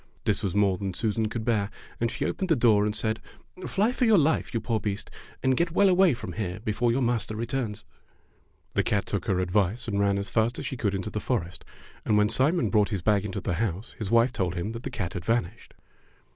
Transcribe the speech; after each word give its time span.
This 0.25 0.41
was 0.41 0.55
more 0.55 0.79
than 0.79 0.95
Susan 0.95 1.27
could 1.29 1.45
bear, 1.45 1.69
and 1.99 2.09
she 2.09 2.25
opened 2.25 2.49
the 2.49 2.55
door 2.55 2.85
and 2.87 2.95
said, 2.95 3.21
''Fly 3.59 3.93
for 3.93 4.05
your 4.05 4.17
life, 4.17 4.51
you 4.51 4.59
poor 4.59 4.79
beast, 4.79 5.11
and 5.43 5.55
get 5.55 5.73
well 5.73 5.89
away 5.89 6.15
from 6.15 6.33
here 6.33 6.59
before 6.65 6.91
your 6.91 7.03
master 7.03 7.35
returns." 7.35 7.85
The 8.73 8.81
cat 8.81 9.05
took 9.05 9.25
her 9.25 9.39
advice 9.39 9.87
and 9.87 9.99
ran 9.99 10.17
as 10.17 10.31
fast 10.31 10.57
as 10.57 10.65
she 10.65 10.75
could 10.75 10.95
into 10.95 11.11
the 11.11 11.19
forest, 11.19 11.65
and 12.03 12.17
when 12.17 12.29
Simon 12.29 12.71
brought 12.71 12.89
his 12.89 13.03
bag 13.03 13.25
into 13.25 13.41
the 13.41 13.53
house 13.61 13.93
his 13.99 14.09
wife 14.09 14.33
told 14.33 14.55
him 14.55 14.71
that 14.71 14.81
the 14.81 14.89
cat 14.89 15.13
had 15.13 15.23
vanished. 15.23 15.75